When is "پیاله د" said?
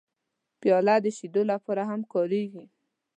0.61-1.07